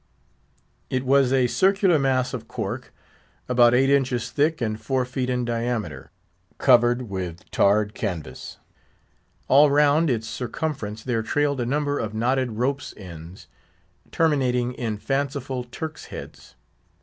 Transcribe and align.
It 0.89 1.05
was 1.05 1.31
a 1.31 1.45
circular 1.45 1.99
mass 1.99 2.33
of 2.33 2.47
cork, 2.47 2.91
about 3.47 3.75
eight 3.75 3.91
inches 3.91 4.31
thick 4.31 4.59
and 4.59 4.81
four 4.81 5.05
feet 5.05 5.29
in 5.29 5.45
diameter, 5.45 6.09
covered 6.57 7.03
with 7.03 7.47
tarred 7.51 7.93
canvas. 7.93 8.57
All 9.47 9.69
round 9.69 10.09
its 10.09 10.27
circumference 10.27 11.03
there 11.03 11.21
trailed 11.21 11.61
a 11.61 11.67
number 11.67 11.99
of 11.99 12.15
knotted 12.15 12.53
ropes' 12.53 12.95
ends, 12.97 13.45
terminating 14.11 14.73
in 14.73 14.97
fanciful 14.97 15.65
Turks' 15.65 16.05
heads. 16.05 16.55